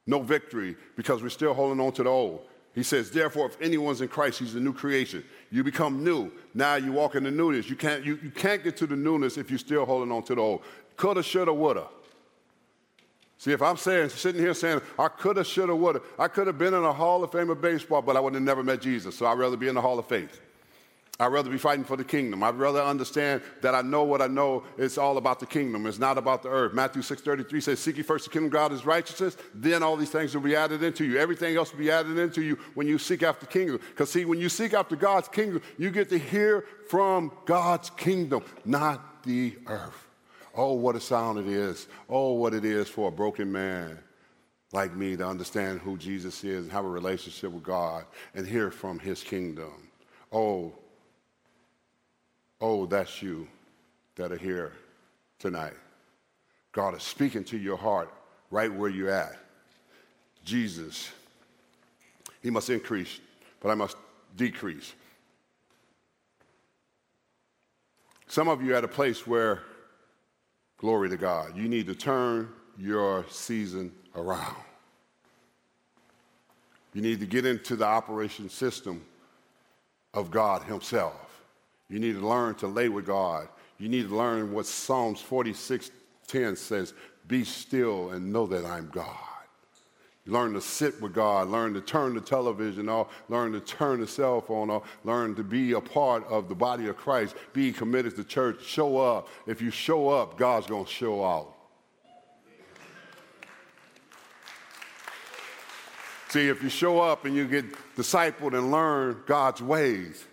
[0.06, 2.46] No victory because we're still holding on to the old.
[2.74, 5.22] He says, therefore, if anyone's in Christ, he's a new creation.
[5.50, 6.32] You become new.
[6.54, 7.68] Now you walk in the newness.
[7.68, 10.35] You can't, you, you can't get to the newness if you're still holding on to
[10.35, 10.62] the old.
[10.96, 11.87] Coulda, shoulda, woulda.
[13.37, 16.74] See, if I'm saying, sitting here saying, I coulda, shoulda, woulda, I could have been
[16.74, 19.18] in a Hall of Fame of baseball, but I would have never met Jesus.
[19.18, 20.40] So I'd rather be in the Hall of Faith.
[21.20, 22.42] I'd rather be fighting for the kingdom.
[22.42, 24.64] I'd rather understand that I know what I know.
[24.79, 25.87] It's all about the kingdom.
[25.87, 26.72] It's not about the earth.
[26.72, 30.11] Matthew 6.33 says, Seek ye first the kingdom of God, his righteousness, then all these
[30.11, 31.18] things will be added into you.
[31.18, 33.79] Everything else will be added into you when you seek after the kingdom.
[33.90, 38.42] Because see, when you seek after God's kingdom, you get to hear from God's kingdom,
[38.64, 40.09] not the earth.
[40.55, 41.88] Oh, what a sound it is.
[42.09, 43.98] Oh, what it is for a broken man
[44.72, 48.70] like me to understand who Jesus is and have a relationship with God and hear
[48.70, 49.90] from his kingdom.
[50.33, 50.72] Oh,
[52.62, 53.48] Oh, that's you
[54.14, 54.72] that are here
[55.40, 55.72] tonight.
[56.70, 58.14] God is speaking to your heart
[58.53, 59.37] right where you're at.
[60.44, 61.11] Jesus,
[62.40, 63.18] He must increase,
[63.61, 63.96] but I must
[64.37, 64.92] decrease.
[68.29, 69.62] Some of you are at a place where,
[70.79, 72.48] glory to God, you need to turn
[72.79, 74.57] your season around.
[76.94, 79.05] You need to get into the operation system
[80.14, 81.21] of God Himself.
[81.92, 83.48] You need to learn to lay with God.
[83.76, 86.94] you need to learn what Psalms 46:10 says,
[87.26, 89.18] be still and know that I'm God.
[90.24, 94.07] Learn to sit with God, learn to turn the television off, learn to turn the
[94.07, 98.16] cell phone off, learn to be a part of the body of Christ, be committed
[98.16, 99.28] to church, show up.
[99.46, 101.55] If you show up, God's going to show out.
[106.28, 110.24] See, if you show up and you get discipled and learn God's ways,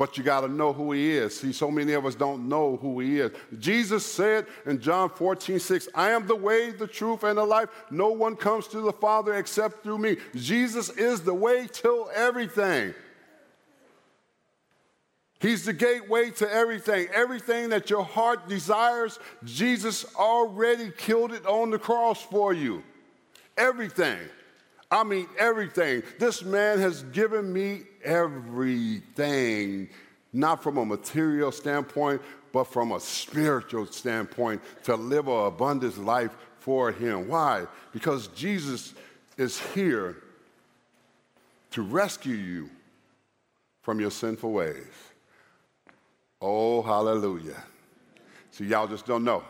[0.00, 1.38] but you got to know who he is.
[1.38, 3.32] See, so many of us don't know who he is.
[3.58, 7.68] Jesus said in John 14, 6, I am the way, the truth, and the life.
[7.90, 10.16] No one comes to the Father except through me.
[10.34, 12.94] Jesus is the way to everything.
[15.38, 17.08] He's the gateway to everything.
[17.12, 22.82] Everything that your heart desires, Jesus already killed it on the cross for you.
[23.58, 24.18] Everything.
[24.90, 26.04] I mean, everything.
[26.18, 29.88] This man has given me everything,
[30.32, 36.34] not from a material standpoint, but from a spiritual standpoint to live an abundant life
[36.58, 37.28] for him.
[37.28, 37.66] Why?
[37.92, 38.94] Because Jesus
[39.36, 40.16] is here
[41.70, 42.70] to rescue you
[43.82, 44.86] from your sinful ways.
[46.42, 47.62] Oh, hallelujah.
[48.50, 49.42] See, y'all just don't know.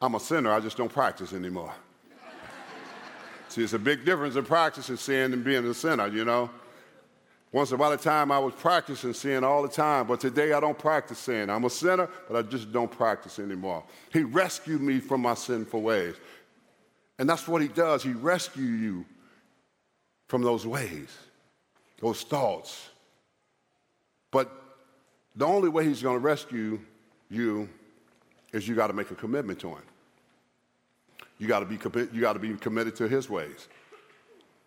[0.00, 1.72] I'm a sinner, I just don't practice anymore.
[3.48, 6.50] See, it's a big difference in practicing sin and being a sinner, you know?
[7.54, 10.76] Once upon a time, I was practicing sin all the time, but today I don't
[10.76, 11.48] practice sin.
[11.48, 13.84] I'm a sinner, but I just don't practice anymore.
[14.12, 16.16] He rescued me from my sinful ways.
[17.16, 18.02] And that's what He does.
[18.02, 19.04] He rescues you
[20.26, 21.16] from those ways,
[22.00, 22.88] those thoughts.
[24.32, 24.50] But
[25.36, 26.80] the only way He's going to rescue
[27.30, 27.68] you
[28.52, 29.82] is you got to make a commitment to Him.
[31.38, 31.78] You got to be
[32.12, 33.68] you got to be committed to His ways.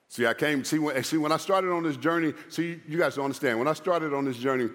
[0.10, 0.64] See, I came.
[0.64, 2.34] See when, see, when I started on this journey.
[2.50, 3.60] See, you guys don't understand.
[3.60, 4.70] When I started on this journey, a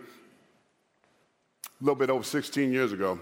[1.80, 3.18] little bit over 16 years ago,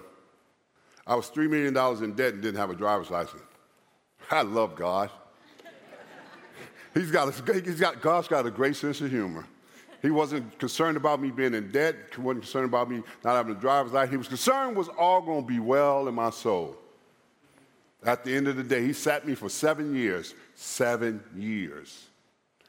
[1.07, 3.43] I was three million dollars in debt and didn't have a driver's license.
[4.31, 5.11] I love God.
[6.93, 9.47] He's got, a, he's got God's got a great sense of humor.
[10.03, 12.19] He wasn't concerned about me being in debt.
[12.19, 14.11] Wasn't concerned about me not having a driver's license.
[14.11, 16.77] He was concerned was all going to be well in my soul.
[18.03, 22.07] At the end of the day, he sat me for seven years, seven years,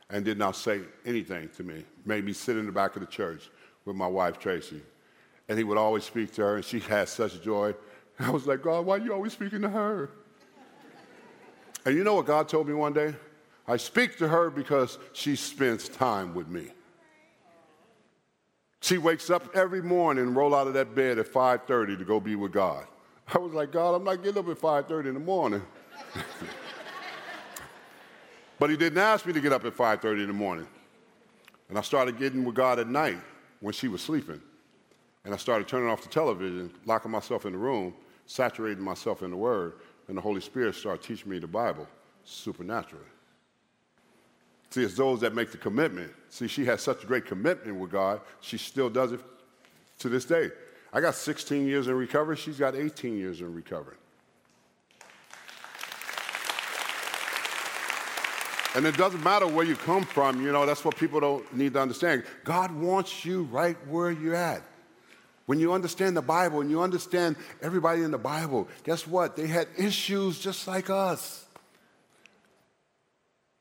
[0.09, 1.85] and did not say anything to me.
[2.05, 3.49] Made me sit in the back of the church
[3.85, 4.81] with my wife, Tracy.
[5.47, 7.73] And he would always speak to her, and she had such joy.
[8.19, 10.09] I was like, God, why are you always speaking to her?
[11.85, 13.15] And you know what God told me one day?
[13.67, 16.67] I speak to her because she spends time with me.
[18.81, 22.19] She wakes up every morning and roll out of that bed at 5:30 to go
[22.19, 22.85] be with God.
[23.33, 25.61] I was like, God, I'm not getting up at 5:30 in the morning.
[28.59, 30.67] but he didn't ask me to get up at 5:30 in the morning.
[31.69, 33.19] And I started getting with God at night
[33.61, 34.41] when she was sleeping.
[35.23, 37.93] And I started turning off the television, locking myself in the room,
[38.25, 39.75] saturating myself in the Word,
[40.07, 41.87] and the Holy Spirit started teaching me the Bible
[42.25, 43.05] supernaturally.
[44.71, 46.11] See, it's those that make the commitment.
[46.29, 49.21] See, she has such a great commitment with God, she still does it
[49.99, 50.49] to this day.
[50.93, 52.35] I got 16 years in recovery.
[52.35, 53.95] She's got 18 years in recovery.
[58.73, 61.73] And it doesn't matter where you come from, you know, that's what people don't need
[61.73, 62.23] to understand.
[62.45, 64.63] God wants you right where you're at.
[65.45, 69.35] When you understand the Bible and you understand everybody in the Bible, guess what?
[69.35, 71.45] They had issues just like us.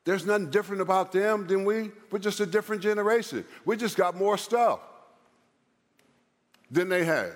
[0.05, 1.91] There's nothing different about them than we.
[2.09, 3.43] We're just a different generation.
[3.65, 4.79] We just got more stuff
[6.71, 7.33] than they had.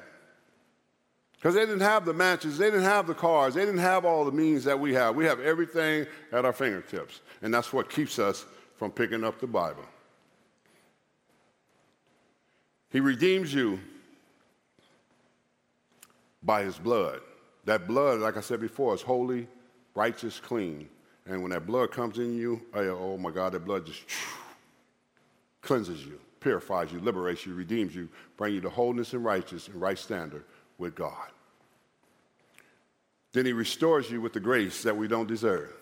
[1.33, 4.25] Because they didn't have the mansions, they didn't have the cars, they didn't have all
[4.25, 5.15] the means that we have.
[5.15, 7.21] We have everything at our fingertips.
[7.41, 8.45] And that's what keeps us
[8.77, 9.85] from picking up the Bible.
[12.89, 13.79] He redeems you
[16.41, 17.19] by his blood.
[17.65, 19.47] That blood, like I said before, is holy,
[19.93, 20.87] righteous, clean.
[21.27, 24.01] And when that blood comes in you, oh, oh my God, that blood just
[25.61, 29.81] cleanses you purifies you, liberates you, redeems you, bring you to wholeness and righteousness and
[29.81, 30.43] right standard
[30.77, 31.31] with God.
[33.33, 35.73] Then he restores you with the grace that we don't deserve.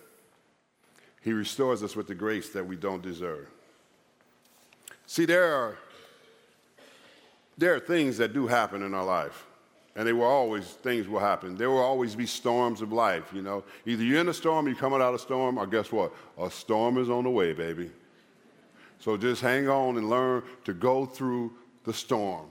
[1.22, 3.50] He restores us with the grace that we don't deserve.
[5.06, 5.78] See, there are,
[7.58, 9.46] there are things that do happen in our life.
[9.98, 11.58] And they will always, things will happen.
[11.58, 13.66] There will always be storms of life, you know.
[13.86, 16.14] Either you're in a storm, you're coming out of a storm, or guess what?
[16.40, 17.92] A storm is on the way, baby.
[19.04, 21.52] So just hang on and learn to go through
[21.84, 22.46] the storm.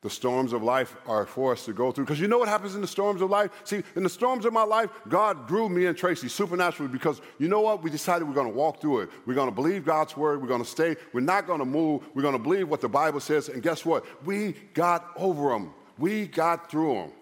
[0.00, 2.04] The storms of life are for us to go through.
[2.04, 3.50] Because you know what happens in the storms of life?
[3.64, 7.48] See, in the storms of my life, God grew me and Tracy supernaturally because you
[7.48, 7.82] know what?
[7.82, 9.10] We decided we're going to walk through it.
[9.26, 10.40] We're going to believe God's word.
[10.40, 10.94] We're going to stay.
[11.12, 12.04] We're not going to move.
[12.14, 13.48] We're going to believe what the Bible says.
[13.48, 14.06] And guess what?
[14.24, 15.74] We got over them.
[15.98, 17.12] We got through them.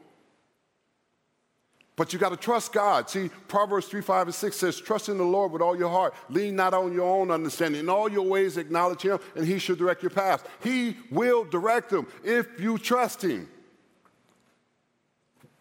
[1.98, 3.10] But you got to trust God.
[3.10, 6.14] See, Proverbs 3, 5, and 6 says, Trust in the Lord with all your heart.
[6.30, 7.80] Lean not on your own understanding.
[7.80, 10.48] In all your ways, acknowledge Him, and He should direct your path.
[10.62, 13.48] He will direct them if you trust Him.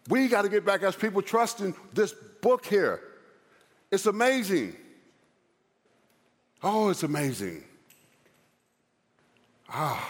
[0.08, 3.02] We got to get back as people trusting this book here.
[3.90, 4.76] It's amazing.
[6.62, 7.64] Oh, it's amazing.
[9.68, 10.08] Ah,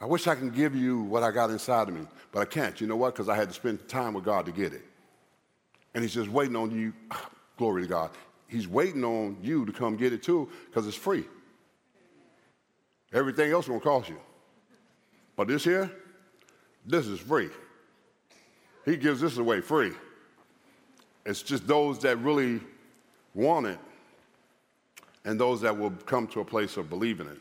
[0.00, 2.80] I wish I could give you what I got inside of me, but I can't.
[2.80, 3.14] You know what?
[3.14, 4.82] Because I had to spend time with God to get it.
[5.94, 6.92] And He's just waiting on you.
[7.56, 8.10] Glory to God.
[8.48, 11.24] He's waiting on you to come get it too because it's free.
[13.12, 14.18] Everything else will cost you.
[15.36, 15.90] But this here,
[16.84, 17.48] this is free.
[18.84, 19.92] He gives this away free.
[21.24, 22.60] It's just those that really
[23.34, 23.78] want it
[25.24, 27.38] and those that will come to a place of believing it.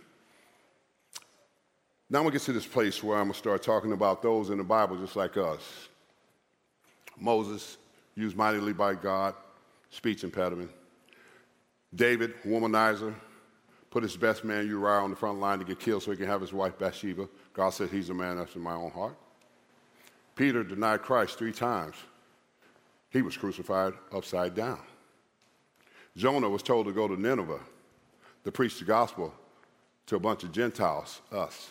[2.09, 4.21] Now I'm going to get to this place where I'm going to start talking about
[4.21, 5.89] those in the Bible just like us.
[7.19, 7.77] Moses,
[8.15, 9.35] used mightily by God,
[9.89, 10.71] speech impediment.
[11.93, 13.13] David, womanizer,
[13.89, 16.27] put his best man Uriah on the front line to get killed so he can
[16.27, 17.27] have his wife Bathsheba.
[17.53, 19.15] God said he's a man after my own heart.
[20.35, 21.95] Peter denied Christ three times.
[23.11, 24.79] He was crucified upside down.
[26.17, 27.59] Jonah was told to go to Nineveh
[28.43, 29.33] to preach the gospel
[30.07, 31.69] to a bunch of Gentiles, us.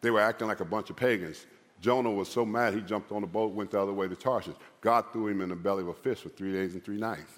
[0.00, 1.46] They were acting like a bunch of pagans.
[1.80, 4.54] Jonah was so mad he jumped on a boat, went the other way to Tarshish.
[4.80, 7.32] God threw him in the belly of a fish for three days and three nights.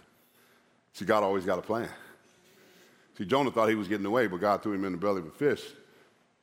[0.92, 1.88] See, God always got a plan.
[3.18, 5.26] See, Jonah thought he was getting away, but God threw him in the belly of
[5.26, 5.62] a fish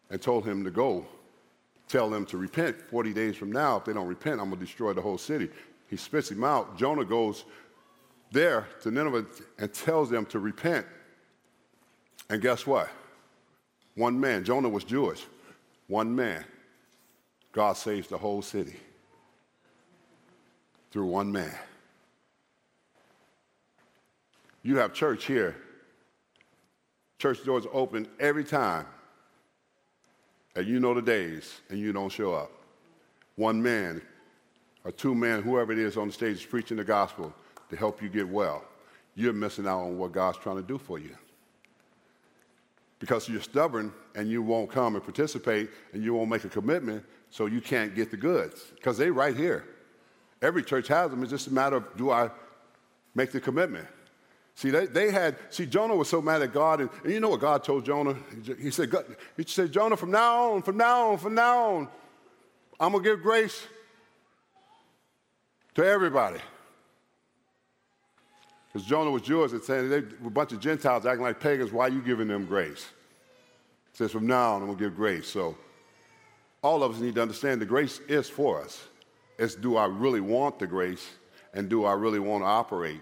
[0.09, 1.05] and told him to go
[1.87, 3.77] tell them to repent 40 days from now.
[3.77, 5.49] If they don't repent, I'm going to destroy the whole city.
[5.87, 6.77] He spits him out.
[6.77, 7.45] Jonah goes
[8.31, 9.25] there to Nineveh
[9.59, 10.85] and tells them to repent.
[12.29, 12.89] And guess what?
[13.95, 15.23] One man, Jonah was Jewish.
[15.87, 16.43] One man,
[17.53, 18.75] God saves the whole city
[20.91, 21.53] through one man.
[24.63, 25.55] You have church here.
[27.19, 28.85] Church doors open every time
[30.55, 32.51] and you know the days and you don't show up.
[33.35, 34.01] One man
[34.83, 37.33] or two men, whoever it is on the stage, is preaching the gospel
[37.69, 38.63] to help you get well.
[39.15, 41.15] You're missing out on what God's trying to do for you.
[43.03, 47.03] Because you're stubborn and you won't come and participate and you won't make a commitment,
[47.29, 48.71] so you can't get the goods.
[48.75, 49.65] Because they're right here.
[50.41, 51.21] Every church has them.
[51.21, 52.29] It's just a matter of do I
[53.13, 53.85] make the commitment?
[54.55, 57.27] See, they, they had, see, Jonah was so mad at God, and, and you know
[57.27, 58.15] what God told Jonah?
[58.57, 59.03] He said, God,
[59.35, 61.89] he said, Jonah, from now on, from now on, from now on,
[62.79, 63.67] I'm going to give grace
[65.75, 66.39] to everybody.
[68.73, 71.71] Because Jonah was Jewish and saying they were a bunch of Gentiles acting like pagans.
[71.71, 72.87] Why are you giving them grace?
[73.91, 75.27] He says, from now on, I'm going to give grace.
[75.27, 75.55] So
[76.63, 78.83] all of us need to understand the grace is for us.
[79.37, 81.07] It's do I really want the grace
[81.53, 83.01] and do I really want to operate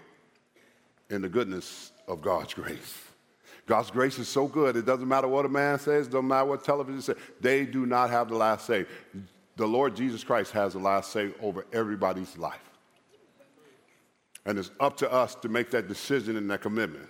[1.10, 3.06] in the goodness of God's grace.
[3.66, 6.64] God's grace is so good, it doesn't matter what a man says, doesn't matter what
[6.64, 8.86] television says, they do not have the last say.
[9.56, 12.71] The Lord Jesus Christ has the last say over everybody's life.
[14.46, 17.08] And it's up to us to make that decision and that commitment.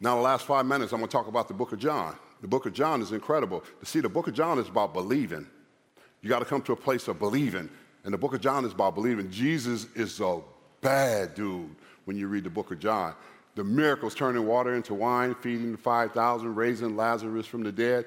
[0.00, 2.16] Now, the last five minutes, I'm going to talk about the book of John.
[2.42, 3.64] The book of John is incredible.
[3.80, 5.46] To see, the book of John is about believing.
[6.20, 7.70] You got to come to a place of believing.
[8.04, 9.30] And the book of John is about believing.
[9.30, 10.40] Jesus is a
[10.82, 11.74] bad dude
[12.04, 13.14] when you read the book of John.
[13.54, 18.04] The miracles turning water into wine, feeding the 5,000, raising Lazarus from the dead.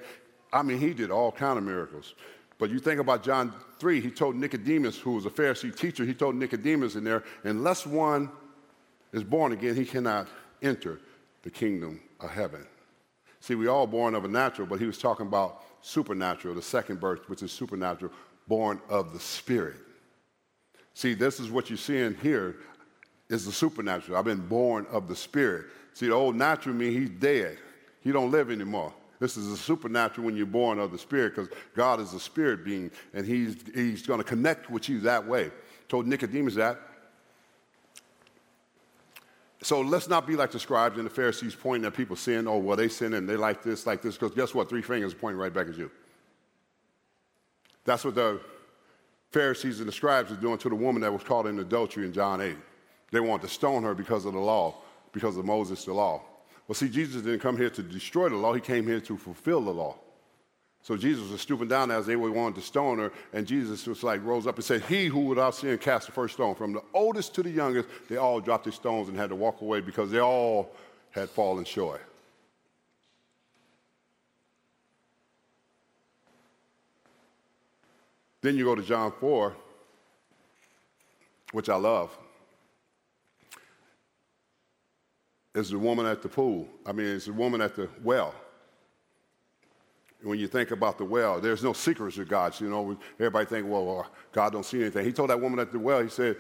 [0.52, 2.14] I mean, he did all kind of miracles.
[2.60, 6.14] But you think about John 3, he told Nicodemus, who was a Pharisee teacher, he
[6.14, 8.30] told Nicodemus in there, unless one
[9.14, 10.28] is born again, he cannot
[10.62, 11.00] enter
[11.44, 12.66] the kingdom of heaven.
[13.40, 17.00] See, we all born of a natural, but he was talking about supernatural, the second
[17.00, 18.12] birth, which is supernatural,
[18.48, 19.78] born of the Spirit.
[20.94, 22.56] See, this is what you're seeing here
[23.30, 24.18] is the supernatural.
[24.18, 25.66] I've been born of the Spirit.
[25.94, 27.60] See, the old natural me, he's dead.
[28.02, 28.94] He don't live anymore.
[29.20, 32.64] This is a supernatural when you're born of the Spirit because God is a spirit
[32.64, 35.52] being and he's, he's going to connect with you that way.
[35.90, 36.80] Told Nicodemus that.
[39.64, 42.48] So let's not be like the scribes and the Pharisees pointing at people sin.
[42.48, 44.16] Oh, well, they sin and they like this, like this.
[44.16, 44.70] Because guess what?
[44.70, 45.90] Three fingers pointing right back at you.
[47.84, 48.40] That's what the
[49.32, 52.14] Pharisees and the scribes are doing to the woman that was caught in adultery in
[52.14, 52.56] John 8.
[53.12, 54.76] They wanted to stone her because of the law,
[55.12, 56.22] because of Moses, the law.
[56.68, 59.62] Well, see, Jesus didn't come here to destroy the law, he came here to fulfill
[59.62, 59.96] the law.
[60.82, 64.04] So Jesus was stooping down as they were wanting to stone her, and Jesus was
[64.04, 66.56] like, rose up and said, He who without sin cast the first stone.
[66.56, 69.62] From the oldest to the youngest, they all dropped their stones and had to walk
[69.62, 70.72] away because they all
[71.12, 72.02] had fallen short.
[78.42, 79.54] Then you go to John 4,
[81.52, 82.18] which I love.
[85.58, 86.68] It's the woman at the pool.
[86.86, 88.36] I mean, it's the woman at the well.
[90.22, 92.60] When you think about the well, there's no secrets with God.
[92.62, 95.04] You know, everybody think, well, uh, God don't see anything.
[95.04, 96.38] He told that woman at the well, he said,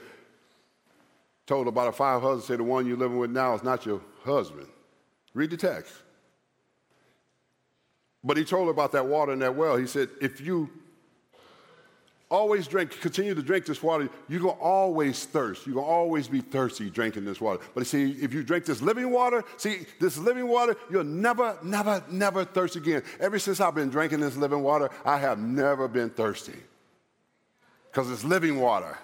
[1.48, 4.02] told about her five husbands, said the one you're living with now is not your
[4.24, 4.68] husband.
[5.34, 5.94] Read the text.
[8.24, 9.78] But he told her about that water in that well.
[9.78, 10.70] He said, if you
[12.30, 15.66] always drink, continue to drink this water, you're going to always thirst.
[15.66, 17.64] You're going to always be thirsty drinking this water.
[17.74, 22.04] But see, if you drink this living water, see, this living water, you'll never, never,
[22.10, 23.04] never thirst again.
[23.20, 26.58] Ever since I've been drinking this living water, I have never been thirsty
[27.90, 28.98] because it's living water.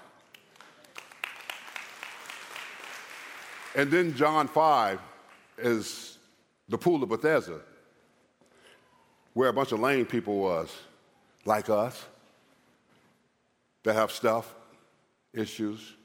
[3.76, 5.00] And then John 5
[5.58, 6.18] is
[6.68, 7.60] the pool of Bethesda,
[9.34, 10.72] where a bunch of lame people was,
[11.46, 12.06] like us
[13.84, 14.56] that have stuff,
[15.34, 15.96] issues.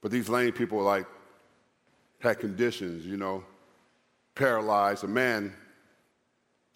[0.00, 1.06] But these lame people like
[2.20, 3.44] had conditions, you know,
[4.34, 5.04] paralyzed.
[5.04, 5.54] A man,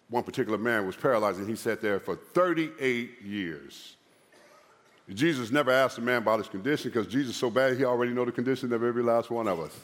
[0.09, 3.95] one particular man was paralyzed and he sat there for 38 years.
[5.13, 8.25] Jesus never asked the man about his condition because Jesus so bad he already know
[8.25, 9.75] the condition of every last one of us.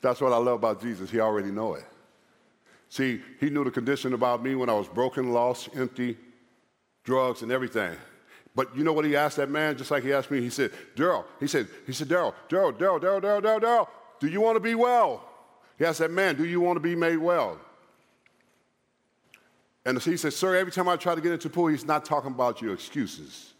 [0.00, 1.10] That's what I love about Jesus.
[1.10, 1.84] He already know it.
[2.88, 6.16] See, he knew the condition about me when I was broken, lost, empty,
[7.04, 7.96] drugs, and everything.
[8.54, 10.40] But you know what he asked that man, just like he asked me?
[10.40, 13.88] He said, Darryl, he said, he said, Darryl, Darryl, Darryl, Darryl, Darryl, Darryl, Darryl,
[14.20, 15.24] do you want to be well?
[15.78, 17.58] He asked that man, do you want to be made well?
[19.84, 22.04] And he said, Sir, every time I try to get into the pool, he's not
[22.04, 23.52] talking about your excuses.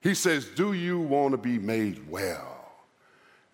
[0.00, 2.54] He says, Do you want to be made well?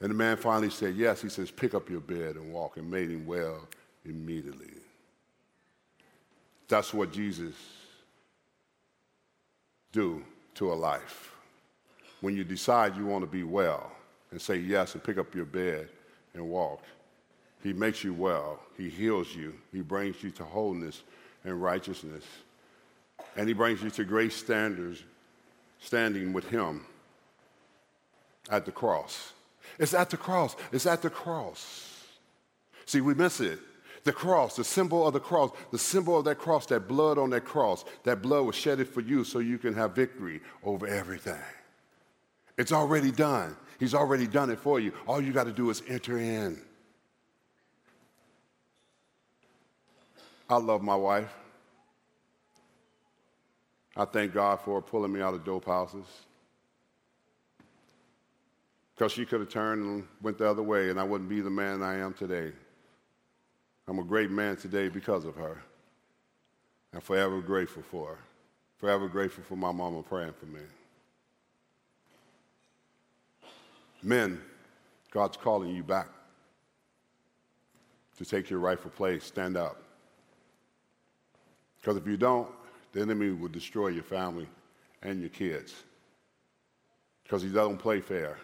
[0.01, 1.20] And the man finally said, Yes.
[1.20, 3.66] He says, Pick up your bed and walk, and made him well
[4.05, 4.70] immediately.
[6.68, 7.55] That's what Jesus
[9.95, 10.22] do
[10.57, 11.32] to a life.
[12.20, 13.92] When you decide you want to be well
[14.30, 15.88] and say yes and pick up your bed
[16.34, 16.82] and walk,
[17.62, 18.59] He makes you well.
[18.76, 19.55] He heals you.
[19.72, 21.03] He brings you to wholeness
[21.45, 22.24] and righteousness.
[23.36, 25.03] And He brings you to great standards,
[25.80, 26.84] standing with Him
[28.51, 29.32] at the cross.
[29.78, 30.57] It's at the cross.
[30.72, 31.90] It's at the cross.
[32.86, 33.61] See, we miss it.
[34.05, 37.30] The cross, the symbol of the cross, the symbol of that cross, that blood on
[37.30, 41.40] that cross, that blood was shedded for you so you can have victory over everything.
[42.59, 43.57] It's already done.
[43.80, 44.92] He's already done it for you.
[45.07, 46.61] All you got to do is enter in.
[50.48, 51.34] I love my wife.
[53.96, 56.07] I thank God for pulling me out of dope houses.
[58.94, 61.50] Because she could have turned and went the other way, and I wouldn't be the
[61.50, 62.52] man I am today.
[63.87, 65.62] I'm a great man today because of her.
[66.95, 68.18] I'm forever grateful for her.
[68.78, 70.61] Forever grateful for my mama praying for me.
[74.03, 74.41] Men,
[75.11, 76.09] God's calling you back
[78.18, 79.24] to take your rightful place.
[79.24, 79.82] Stand up.
[81.80, 82.49] Because if you don't,
[82.93, 84.47] the enemy will destroy your family
[85.03, 85.74] and your kids.
[87.22, 88.39] Because he doesn't play fair.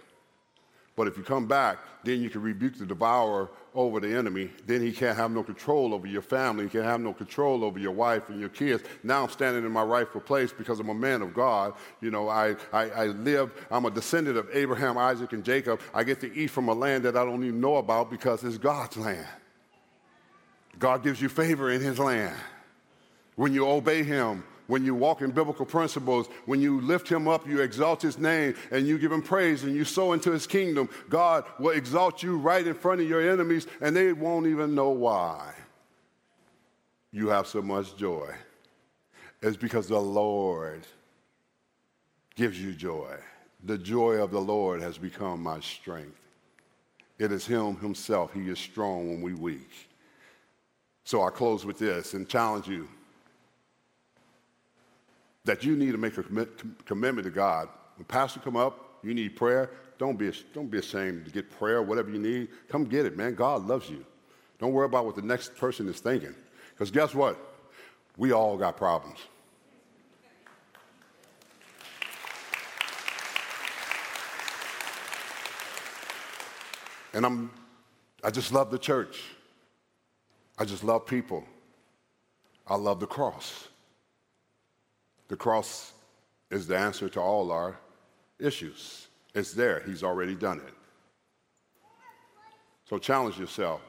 [1.01, 4.51] But if you come back, then you can rebuke the devourer over the enemy.
[4.67, 6.65] Then he can't have no control over your family.
[6.65, 8.85] He can't have no control over your wife and your kids.
[9.03, 11.73] Now I'm standing in my rightful place because I'm a man of God.
[12.03, 15.81] You know, I, I, I live, I'm a descendant of Abraham, Isaac, and Jacob.
[15.95, 18.59] I get to eat from a land that I don't even know about because it's
[18.59, 19.27] God's land.
[20.79, 22.37] God gives you favor in his land
[23.37, 27.45] when you obey him when you walk in biblical principles, when you lift him up,
[27.47, 30.89] you exalt his name, and you give him praise, and you sow into his kingdom,
[31.09, 34.91] God will exalt you right in front of your enemies, and they won't even know
[34.91, 35.53] why
[37.11, 38.33] you have so much joy.
[39.43, 40.87] It's because the Lord
[42.37, 43.17] gives you joy.
[43.65, 46.21] The joy of the Lord has become my strength.
[47.19, 48.33] It is Him Himself.
[48.33, 49.89] He is strong when we weak.
[51.03, 52.89] So I close with this and challenge you
[55.45, 57.69] that you need to make a commit, commitment to God.
[57.97, 59.71] When pastor come up, you need prayer.
[59.99, 62.49] Don't be, don't be ashamed to get prayer, whatever you need.
[62.69, 63.35] Come get it, man.
[63.35, 64.05] God loves you.
[64.59, 66.35] Don't worry about what the next person is thinking.
[66.71, 67.39] Because guess what?
[68.17, 69.19] We all got problems.
[77.13, 77.51] And I'm,
[78.23, 79.25] I just love the church.
[80.59, 81.45] I just love people.
[82.67, 83.70] I love the cross.
[85.31, 85.93] The cross
[86.51, 87.79] is the answer to all our
[88.41, 89.07] issues.
[89.33, 90.75] It's there, He's already done it.
[92.89, 93.81] So challenge yourself.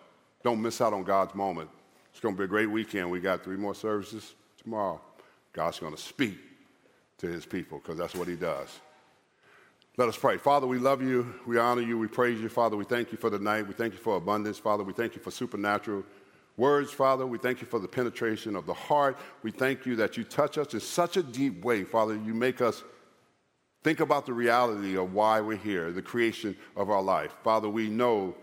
[0.44, 1.72] Don't miss out on God's moment.
[2.12, 3.10] It's going to be a great weekend.
[3.10, 5.02] We got three more services tomorrow.
[5.52, 6.38] God's going to speak
[7.18, 8.80] to his people because that's what he does.
[9.98, 10.38] Let us pray.
[10.38, 11.34] Father, we love you.
[11.48, 11.98] We honor you.
[11.98, 12.50] We praise you.
[12.50, 13.68] Father, we thank you for the night.
[13.68, 14.60] We thank you for abundance.
[14.60, 16.04] Father, we thank you for supernatural
[16.58, 17.26] words, Father.
[17.26, 19.18] We thank you for the penetration of the heart.
[19.44, 22.16] We thank you that you touch us in such a deep way, Father.
[22.16, 22.84] You make us
[23.84, 27.34] think about the reality of why we're here, the creation of our life.
[27.44, 28.36] Father, we know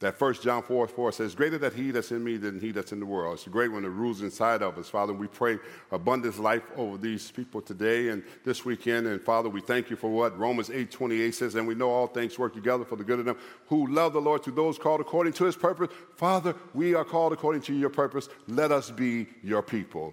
[0.00, 2.92] that first John 4 4 says, Greater that he that's in me than he that's
[2.92, 3.34] in the world.
[3.34, 4.90] It's a great one that rules inside of us.
[4.90, 5.58] Father, we pray
[5.90, 9.06] abundance life over these people today and this weekend.
[9.06, 12.06] And Father, we thank you for what Romans 8 28 says, and we know all
[12.06, 13.38] things work together for the good of them
[13.68, 15.88] who love the Lord to those called according to his purpose.
[16.14, 18.28] Father, we are called according to your purpose.
[18.48, 20.12] Let us be your people.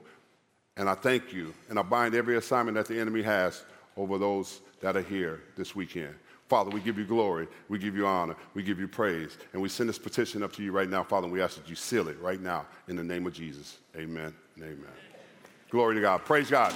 [0.78, 3.66] And I thank you, and I bind every assignment that the enemy has
[3.98, 6.16] over those that are here this weekend.
[6.54, 9.68] Father, we give you glory, we give you honor, we give you praise, and we
[9.68, 12.08] send this petition up to you right now, Father, and we ask that you seal
[12.10, 13.80] it right now in the name of Jesus.
[13.96, 14.78] Amen amen.
[15.70, 16.24] Glory to God.
[16.26, 16.72] Praise God.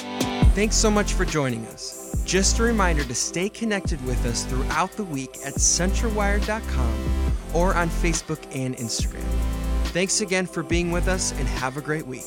[0.55, 2.23] Thanks so much for joining us.
[2.25, 7.89] Just a reminder to stay connected with us throughout the week at centralwired.com or on
[7.89, 9.23] Facebook and Instagram.
[9.93, 12.25] Thanks again for being with us and have a great week.